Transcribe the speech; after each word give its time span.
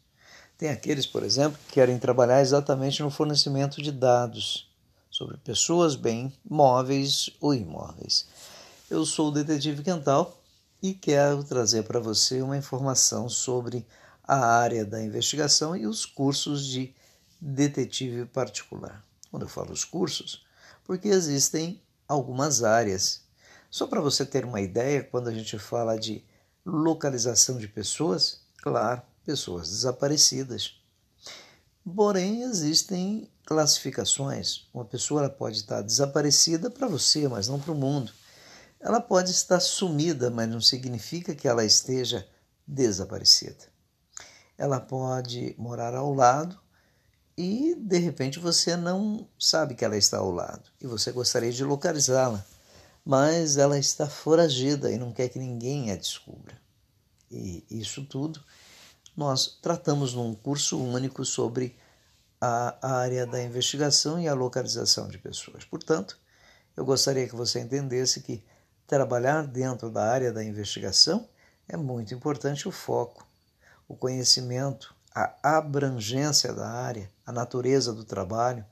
Tem 0.58 0.70
aqueles, 0.70 1.06
por 1.06 1.22
exemplo, 1.22 1.60
que 1.68 1.74
querem 1.74 2.00
trabalhar 2.00 2.40
exatamente 2.40 3.04
no 3.04 3.10
fornecimento 3.10 3.82
de 3.82 3.92
dados 3.92 4.74
sobre 5.10 5.36
pessoas, 5.36 5.98
bem, 5.98 6.32
móveis 6.50 7.30
ou 7.42 7.54
imóveis. 7.54 8.26
Eu 8.90 9.06
sou 9.06 9.28
o 9.28 9.32
detetive 9.32 9.84
Quental 9.84 10.43
e 10.84 10.94
quero 10.94 11.42
trazer 11.46 11.84
para 11.84 12.02
você 12.02 12.42
uma 12.42 12.58
informação 12.58 13.30
sobre 13.30 13.88
a 14.22 14.46
área 14.46 14.84
da 14.84 15.02
investigação 15.02 15.78
e 15.78 15.88
os 15.88 16.06
cursos 16.06 16.66
de 16.66 16.94
detetive 17.40 18.26
particular. 18.26 19.02
Quando 19.32 19.44
eu 19.44 19.50
falo 19.50 19.72
os 19.72 19.86
cursos, 19.86 20.46
porque 20.84 21.08
existem 21.08 21.82
algumas 22.06 22.66
áreas. 22.66 23.22
Só 23.72 23.88
para 23.88 24.02
você 24.02 24.26
ter 24.26 24.44
uma 24.44 24.60
ideia, 24.60 25.02
quando 25.02 25.30
a 25.30 25.34
gente 25.34 25.58
fala 25.58 25.98
de 25.98 26.22
localização 26.66 27.58
de 27.58 27.68
pessoas, 27.70 28.42
claro, 28.62 29.02
pessoas 29.26 29.70
desaparecidas. 29.70 30.82
Porém, 31.96 32.44
existem 32.44 33.30
classificações. 33.46 34.68
Uma 34.74 34.84
pessoa 34.84 35.30
pode 35.30 35.60
estar 35.60 35.82
desaparecida 35.82 36.70
para 36.70 36.88
você, 36.88 37.26
mas 37.30 37.48
não 37.48 37.58
para 37.58 37.72
o 37.72 37.76
mundo. 37.76 38.12
Ela 38.84 39.00
pode 39.00 39.32
estar 39.32 39.62
sumida, 39.62 40.30
mas 40.30 40.50
não 40.50 40.60
significa 40.60 41.34
que 41.34 41.48
ela 41.48 41.64
esteja 41.64 42.28
desaparecida. 42.68 43.72
Ela 44.58 44.78
pode 44.78 45.56
morar 45.58 45.96
ao 45.96 46.14
lado 46.14 46.60
e 47.38 47.76
de 47.76 47.98
repente 47.98 48.40
você 48.40 48.76
não 48.76 49.26
sabe 49.40 49.74
que 49.74 49.86
ela 49.86 49.96
está 49.96 50.18
ao 50.18 50.30
lado 50.30 50.70
e 50.82 50.86
você 50.86 51.14
gostaria 51.14 51.52
de 51.52 51.64
localizá-la, 51.64 52.46
mas 53.06 53.56
ela 53.56 53.80
está 53.80 54.08
foragida 54.08 54.92
e 54.92 54.98
não 54.98 55.14
quer 55.14 55.30
que 55.30 55.40
ninguém 55.40 55.90
a 55.90 55.96
descubra. 55.96 56.62
E 57.32 57.66
isso 57.72 58.04
tudo 58.04 58.44
nós 59.16 59.60
tratamos 59.62 60.14
num 60.14 60.36
curso 60.36 60.78
único 60.78 61.24
sobre 61.24 61.78
a 62.42 62.98
área 62.98 63.26
da 63.26 63.42
investigação 63.42 64.20
e 64.20 64.28
a 64.28 64.34
localização 64.34 65.08
de 65.08 65.18
pessoas. 65.18 65.64
Portanto, 65.64 66.20
eu 66.76 66.84
gostaria 66.84 67.30
que 67.30 67.36
você 67.36 67.62
entendesse 67.62 68.22
que 68.22 68.44
trabalhar 68.88 69.48
dentro 69.48 69.90
da 69.90 70.04
área 70.04 70.32
da 70.32 70.44
investigação 70.44 71.28
é 71.68 71.78
muito 71.78 72.14
importante 72.14 72.68
o 72.68 72.72
foco, 72.72 73.26
o 73.88 73.96
conhecimento, 73.96 74.94
a 75.14 75.58
abrangência 75.58 76.54
da 76.54 76.68
área, 76.68 77.10
a 77.26 77.32
natureza 77.32 77.94
do 77.94 78.04
trabalho. 78.04 78.66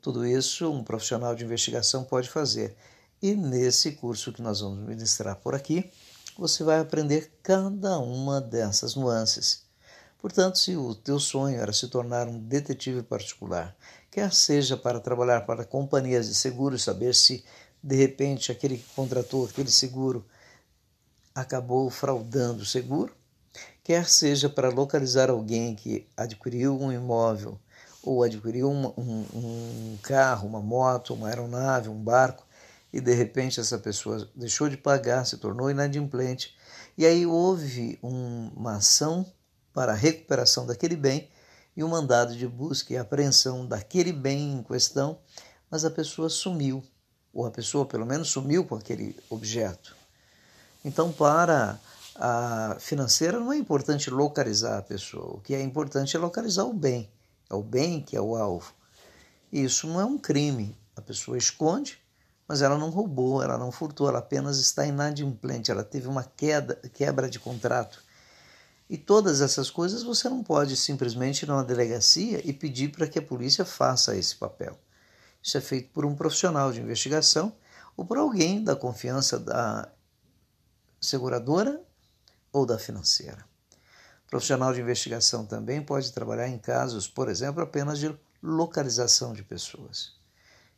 Tudo 0.00 0.26
isso 0.26 0.70
um 0.70 0.84
profissional 0.84 1.34
de 1.34 1.44
investigação 1.44 2.04
pode 2.04 2.28
fazer. 2.28 2.76
E 3.20 3.34
nesse 3.34 3.92
curso 3.92 4.32
que 4.32 4.42
nós 4.42 4.60
vamos 4.60 4.86
ministrar 4.86 5.36
por 5.36 5.54
aqui, 5.54 5.90
você 6.38 6.62
vai 6.62 6.78
aprender 6.78 7.32
cada 7.42 7.98
uma 7.98 8.40
dessas 8.40 8.94
nuances. 8.94 9.64
Portanto, 10.18 10.58
se 10.58 10.76
o 10.76 10.94
teu 10.94 11.18
sonho 11.18 11.60
era 11.60 11.72
se 11.72 11.88
tornar 11.88 12.26
um 12.28 12.38
detetive 12.38 13.02
particular, 13.02 13.74
quer 14.10 14.32
seja 14.32 14.76
para 14.76 15.00
trabalhar 15.00 15.46
para 15.46 15.64
companhias 15.64 16.26
de 16.26 16.34
seguros, 16.34 16.84
saber 16.84 17.14
se 17.14 17.44
de 17.86 17.94
repente 17.94 18.50
aquele 18.50 18.78
que 18.78 18.94
contratou 18.96 19.46
aquele 19.46 19.70
seguro 19.70 20.26
acabou 21.32 21.88
fraudando 21.88 22.64
o 22.64 22.66
seguro, 22.66 23.14
quer 23.84 24.08
seja 24.08 24.48
para 24.48 24.70
localizar 24.70 25.30
alguém 25.30 25.76
que 25.76 26.08
adquiriu 26.16 26.76
um 26.80 26.90
imóvel 26.90 27.60
ou 28.02 28.24
adquiriu 28.24 28.68
um, 28.68 28.86
um, 28.98 29.98
carro, 30.02 30.48
uma 30.48 30.60
moto, 30.60 31.14
uma 31.14 31.28
aeronave, 31.28 31.88
um 31.88 32.02
barco 32.02 32.44
e 32.92 33.00
de 33.00 33.14
repente 33.14 33.60
essa 33.60 33.78
pessoa 33.78 34.28
deixou 34.34 34.68
de 34.68 34.76
pagar, 34.76 35.24
se 35.24 35.36
tornou 35.36 35.70
inadimplente 35.70 36.56
e 36.98 37.06
aí 37.06 37.24
houve 37.24 38.00
um, 38.02 38.50
uma 38.56 38.78
ação 38.78 39.24
para 39.72 39.92
a 39.92 39.96
recuperação 39.96 40.66
daquele 40.66 40.96
bem 40.96 41.30
e 41.76 41.84
um 41.84 41.88
mandado 41.88 42.34
de 42.34 42.48
busca 42.48 42.92
e 42.92 42.96
apreensão 42.96 43.64
daquele 43.64 44.12
bem 44.12 44.54
em 44.54 44.62
questão, 44.64 45.20
mas 45.70 45.84
a 45.84 45.90
pessoa 45.90 46.28
sumiu 46.28 46.82
ou 47.36 47.44
a 47.44 47.50
pessoa 47.50 47.84
pelo 47.84 48.06
menos 48.06 48.30
sumiu 48.30 48.64
com 48.64 48.74
aquele 48.74 49.14
objeto. 49.28 49.94
Então, 50.82 51.12
para 51.12 51.78
a 52.14 52.76
financeira 52.80 53.38
não 53.38 53.52
é 53.52 53.58
importante 53.58 54.08
localizar 54.08 54.78
a 54.78 54.82
pessoa, 54.82 55.34
o 55.34 55.40
que 55.40 55.54
é 55.54 55.60
importante 55.60 56.16
é 56.16 56.18
localizar 56.18 56.64
o 56.64 56.72
bem. 56.72 57.10
É 57.50 57.54
o 57.54 57.62
bem 57.62 58.00
que 58.00 58.16
é 58.16 58.20
o 58.20 58.34
alvo. 58.34 58.72
Isso 59.52 59.86
não 59.86 60.00
é 60.00 60.04
um 60.06 60.16
crime. 60.16 60.76
A 60.96 61.02
pessoa 61.02 61.36
esconde, 61.36 61.98
mas 62.48 62.62
ela 62.62 62.78
não 62.78 62.88
roubou, 62.88 63.42
ela 63.42 63.58
não 63.58 63.70
furtou, 63.70 64.08
ela 64.08 64.20
apenas 64.20 64.58
está 64.58 64.86
inadimplente, 64.86 65.70
ela 65.70 65.84
teve 65.84 66.08
uma 66.08 66.24
queda, 66.24 66.76
quebra 66.94 67.28
de 67.28 67.38
contrato. 67.38 68.02
E 68.88 68.96
todas 68.96 69.42
essas 69.42 69.70
coisas 69.70 70.02
você 70.02 70.26
não 70.30 70.42
pode 70.42 70.74
simplesmente 70.74 71.42
ir 71.42 71.48
na 71.48 71.62
delegacia 71.62 72.40
e 72.42 72.52
pedir 72.52 72.92
para 72.92 73.06
que 73.06 73.18
a 73.18 73.22
polícia 73.22 73.64
faça 73.64 74.16
esse 74.16 74.36
papel. 74.36 74.78
Isso 75.46 75.56
é 75.56 75.60
feito 75.60 75.90
por 75.90 76.04
um 76.04 76.16
profissional 76.16 76.72
de 76.72 76.80
investigação 76.80 77.54
ou 77.96 78.04
por 78.04 78.18
alguém 78.18 78.64
da 78.64 78.74
confiança 78.74 79.38
da 79.38 79.88
seguradora 81.00 81.80
ou 82.52 82.66
da 82.66 82.76
financeira. 82.80 83.46
O 84.26 84.28
profissional 84.28 84.74
de 84.74 84.80
investigação 84.80 85.46
também 85.46 85.80
pode 85.80 86.10
trabalhar 86.10 86.48
em 86.48 86.58
casos, 86.58 87.06
por 87.06 87.28
exemplo, 87.28 87.62
apenas 87.62 88.00
de 88.00 88.12
localização 88.42 89.32
de 89.32 89.44
pessoas. 89.44 90.16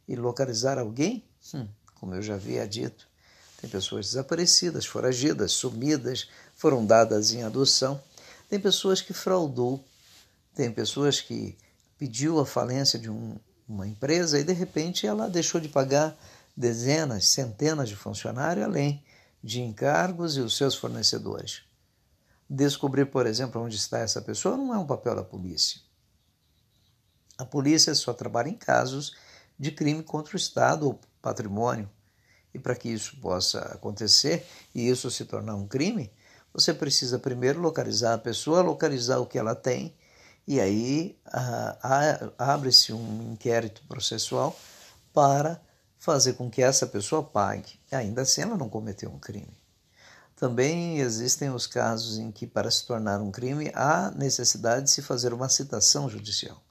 E 0.07 0.15
localizar 0.15 0.79
alguém, 0.79 1.25
hum, 1.55 1.67
como 1.95 2.15
eu 2.15 2.21
já 2.21 2.35
havia 2.35 2.69
dito, 2.69 3.09
tem 3.63 3.71
pessoas 3.71 4.09
desaparecidas, 4.09 4.85
foragidas, 4.85 5.53
sumidas, 5.53 6.29
foram 6.55 6.85
dadas 6.85 7.33
em 7.33 7.43
adoção. 7.43 8.03
Tem 8.51 8.61
pessoas 8.61 9.01
que 9.01 9.15
fraudou, 9.15 9.83
tem 10.55 10.71
pessoas 10.71 11.23
que 11.23 11.57
pediu 11.97 12.39
a 12.39 12.45
falência 12.45 12.99
de 12.99 13.09
um 13.09 13.39
uma 13.69 13.87
empresa 13.87 14.39
e 14.39 14.45
de 14.45 14.53
repente 14.53 15.07
ela 15.07 15.29
deixou 15.29 15.61
de 15.61 15.69
pagar 15.69 16.17
dezenas, 16.57 17.29
centenas 17.29 17.89
de 17.89 17.95
funcionários, 17.95 18.65
além 18.65 19.05
de 19.45 19.61
encargos 19.61 20.37
e 20.37 20.41
os 20.41 20.57
seus 20.57 20.75
fornecedores. 20.75 21.63
Descobrir, 22.49 23.07
por 23.07 23.27
exemplo, 23.27 23.63
onde 23.63 23.77
está 23.77 23.99
essa 23.99 24.23
pessoa 24.23 24.57
não 24.57 24.75
é 24.75 24.79
um 24.79 24.87
papel 24.87 25.15
da 25.15 25.23
polícia. 25.23 25.81
A 27.37 27.45
polícia 27.45 27.95
só 27.95 28.13
trabalha 28.13 28.49
em 28.49 28.55
casos 28.55 29.15
de 29.59 29.71
crime 29.71 30.03
contra 30.03 30.35
o 30.35 30.37
Estado 30.37 30.87
ou 30.87 31.01
patrimônio. 31.21 31.89
E 32.53 32.59
para 32.59 32.75
que 32.75 32.89
isso 32.89 33.21
possa 33.21 33.61
acontecer 33.61 34.47
e 34.75 34.89
isso 34.89 35.11
se 35.11 35.27
tornar 35.27 35.55
um 35.55 35.69
crime, 35.69 36.11
você 36.53 36.73
precisa 36.73 37.19
primeiro 37.19 37.61
localizar 37.61 38.15
a 38.15 38.19
pessoa, 38.19 38.63
localizar 38.63 39.19
o 39.19 39.27
que 39.27 39.39
ela 39.39 39.55
tem 39.55 39.95
e 40.49 40.63
aí 40.63 41.21
abre-se 42.39 42.91
um 42.91 43.33
inquérito 43.33 43.83
processual 43.87 44.59
para 45.13 45.61
fazer 45.99 46.33
com 46.33 46.51
que 46.51 46.63
essa 46.63 46.87
pessoa 46.87 47.23
pague. 47.23 47.79
Ainda 47.93 48.23
assim, 48.23 48.41
ela 48.41 48.57
não 48.57 48.67
cometeu 48.67 49.11
um 49.11 49.19
crime. 49.19 49.61
Também 50.35 51.01
existem 51.01 51.51
os 51.51 51.67
casos 51.67 52.17
em 52.17 52.33
que, 52.33 52.47
para 52.47 52.71
se 52.71 52.87
tornar 52.87 53.21
um 53.21 53.31
crime, 53.31 53.71
há 53.75 54.11
necessidade 54.13 54.85
de 54.85 54.91
se 54.91 55.03
fazer 55.03 55.35
uma 55.35 55.51
citação 55.51 56.09
judicial. 56.09 56.63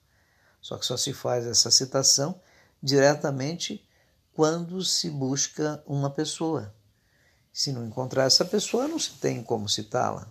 Só 0.59 0.75
que 0.75 0.85
só 0.85 0.97
se 0.97 1.13
faz 1.13 1.45
essa 1.45 1.69
citação 1.69 2.41
diretamente 2.81 3.87
quando 4.33 4.83
se 4.83 5.07
busca 5.07 5.83
uma 5.85 6.09
pessoa. 6.09 6.73
Se 7.53 7.71
não 7.71 7.85
encontrar 7.85 8.23
essa 8.23 8.43
pessoa, 8.43 8.87
não 8.87 8.97
se 8.97 9.11
tem 9.11 9.43
como 9.43 9.69
citá-la. 9.69 10.27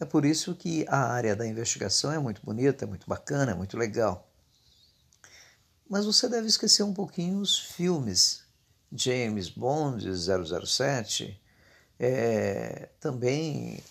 É 0.00 0.04
por 0.04 0.24
isso 0.24 0.54
que 0.54 0.84
a 0.88 1.12
área 1.12 1.36
da 1.36 1.46
investigação 1.46 2.10
é 2.12 2.18
muito 2.18 2.44
bonita, 2.44 2.84
é 2.84 2.88
muito 2.88 3.08
bacana, 3.08 3.52
é 3.52 3.54
muito 3.54 3.76
legal. 3.76 4.28
Mas 5.88 6.04
você 6.04 6.28
deve 6.28 6.48
esquecer 6.48 6.82
um 6.82 6.92
pouquinho 6.92 7.38
os 7.40 7.58
filmes. 7.58 8.42
James 8.92 9.48
Bond 9.48 10.04
007, 10.04 11.40
é, 11.98 12.88
também 13.00 13.82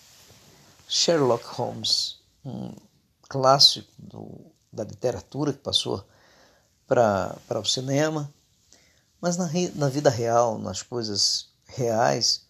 Sherlock 0.88 1.44
Holmes, 1.44 2.20
um 2.44 2.74
clássico 3.28 3.90
do, 3.98 4.52
da 4.72 4.84
literatura 4.84 5.52
que 5.52 5.58
passou 5.58 6.06
para 6.86 7.38
o 7.60 7.64
cinema, 7.64 8.32
mas 9.20 9.36
na, 9.36 9.48
na 9.74 9.88
vida 9.88 10.08
real, 10.08 10.58
nas 10.58 10.82
coisas 10.82 11.50
reais, 11.66 12.46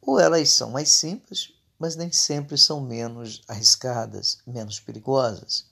ou 0.00 0.18
elas 0.18 0.50
são 0.50 0.70
mais 0.70 0.90
simples, 0.90 1.52
mas 1.78 1.96
nem 1.96 2.10
sempre 2.10 2.58
são 2.58 2.80
menos 2.80 3.42
arriscadas, 3.46 4.38
menos 4.46 4.80
perigosas. 4.80 5.66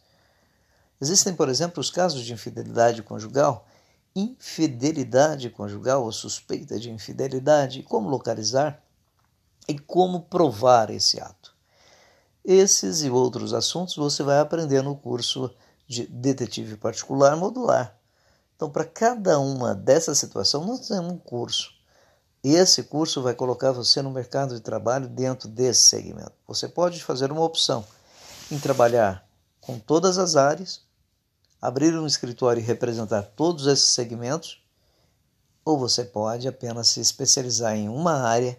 Existem, 1.00 1.34
por 1.34 1.48
exemplo, 1.48 1.80
os 1.80 1.90
casos 1.90 2.22
de 2.22 2.32
infidelidade 2.32 3.02
conjugal, 3.02 3.66
infidelidade 4.14 5.50
conjugal 5.50 6.04
ou 6.04 6.12
suspeita 6.12 6.78
de 6.78 6.90
infidelidade, 6.90 7.82
como 7.82 8.08
localizar 8.08 8.82
e 9.68 9.78
como 9.78 10.22
provar 10.22 10.90
esse 10.90 11.20
ato. 11.20 11.54
Esses 12.44 13.02
e 13.02 13.10
outros 13.10 13.52
assuntos 13.52 13.96
você 13.96 14.22
vai 14.22 14.38
aprender 14.38 14.80
no 14.80 14.96
curso 14.96 15.52
de 15.86 16.06
detetive 16.06 16.76
particular 16.76 17.36
modular. 17.36 17.98
Então, 18.54 18.70
para 18.70 18.84
cada 18.84 19.38
uma 19.38 19.74
dessas 19.74 20.16
situações, 20.18 20.66
nós 20.66 20.88
temos 20.88 21.12
um 21.12 21.18
curso. 21.18 21.75
Esse 22.48 22.84
curso 22.84 23.20
vai 23.22 23.34
colocar 23.34 23.72
você 23.72 24.00
no 24.00 24.08
mercado 24.08 24.54
de 24.54 24.60
trabalho 24.60 25.08
dentro 25.08 25.48
desse 25.48 25.82
segmento. 25.82 26.31
Você 26.46 26.69
pode 26.69 27.02
fazer 27.02 27.32
uma 27.32 27.43
opção 27.43 27.84
em 28.52 28.56
trabalhar 28.56 29.28
com 29.60 29.81
todas 29.81 30.16
as 30.16 30.37
áreas, 30.37 30.81
abrir 31.60 31.93
um 31.98 32.06
escritório 32.06 32.60
e 32.60 32.64
representar 32.64 33.22
todos 33.34 33.66
esses 33.66 33.87
segmentos, 33.87 34.64
ou 35.64 35.76
você 35.76 36.04
pode 36.04 36.46
apenas 36.46 36.87
se 36.87 37.00
especializar 37.00 37.75
em 37.75 37.88
uma 37.88 38.12
área 38.12 38.56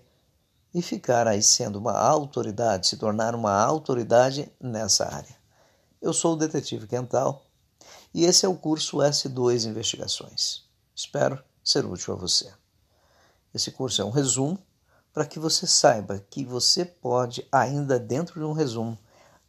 e 0.74 0.82
ficar 0.82 1.26
aí 1.26 1.42
sendo 1.42 1.80
uma 1.80 1.98
autoridade, 1.98 2.88
se 2.88 2.98
tornar 2.98 3.34
uma 3.34 3.54
autoridade 3.54 4.52
nessa 4.60 5.06
área. 5.06 5.38
Eu 6.02 6.12
sou 6.12 6.34
o 6.34 6.38
detetive 6.38 6.88
Quental 6.88 7.42
e 8.14 8.26
esse 8.26 8.46
é 8.46 8.50
o 8.50 8.58
curso 8.58 8.98
S2 8.98 9.66
Investigações. 9.66 10.64
Espero 10.94 11.42
ser 11.64 11.86
útil 11.86 12.16
a 12.16 12.18
você. 12.18 12.52
Esse 13.58 13.72
curso 13.72 14.04
é 14.04 14.06
um 14.06 14.12
resumo 14.12 14.60
para 15.12 15.26
que 15.26 15.40
você 15.40 15.66
saiba 15.66 16.24
que 16.30 16.46
você 16.46 16.86
pode, 16.86 17.48
ainda 17.52 17.98
dentro 17.98 18.40
de 18.40 18.46
um 18.46 18.52
resumo, 18.52 18.96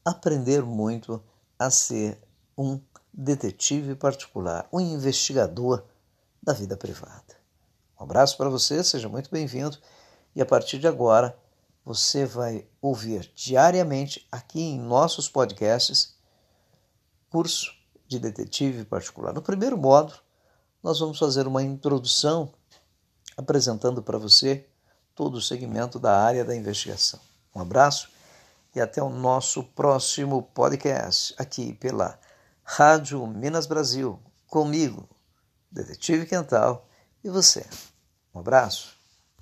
aprender 0.03 0.63
muito 0.63 1.23
a 1.59 1.71
ser 1.71 2.19
um 2.57 2.81
detetive 3.13 3.95
particular, 3.95 4.67
um 4.73 4.81
investigador 4.81 5.85
da 6.43 6.55
vida 6.55 6.75
privada. 6.75 7.37
Um 8.01 8.05
abraço 8.05 8.39
para 8.39 8.49
você, 8.49 8.83
seja 8.83 9.11
muito 9.11 9.31
bem-vindo 9.31 9.77
e 10.35 10.41
a 10.41 10.47
partir 10.47 10.79
de 10.79 10.89
agora 10.89 11.39
você 11.85 12.25
vai 12.25 12.67
ouvir 12.81 13.31
diariamente 13.35 14.27
aqui 14.33 14.63
em 14.63 14.81
nossos 14.81 15.29
podcasts 15.29 16.17
curso 17.29 17.75
de 18.07 18.19
detetive 18.19 18.87
particular. 18.87 19.35
No 19.35 19.43
primeiro 19.43 19.77
módulo, 19.77 20.19
nós 20.83 20.99
vamos 20.99 21.19
fazer 21.19 21.47
uma 21.47 21.63
introdução 21.63 22.55
apresentando 23.39 24.03
para 24.03 24.19
você 24.19 24.67
todo 25.15 25.37
o 25.37 25.41
segmento 25.41 25.99
da 25.99 26.21
área 26.21 26.45
da 26.45 26.57
investigação. 26.57 27.21
Um 27.55 27.61
abraço 27.61 28.11
e 28.75 28.81
até 28.81 29.01
o 29.01 29.09
nosso 29.09 29.63
próximo 29.63 30.43
podcast 30.43 31.35
aqui 31.39 31.73
pela 31.73 32.19
Rádio 32.65 33.25
Minas 33.27 33.67
Brasil, 33.67 34.21
comigo, 34.47 35.09
Detetive 35.71 36.27
Quental 36.27 36.87
e 37.23 37.31
você. 37.31 37.65
Um 38.35 38.41
abraço. 38.41 38.98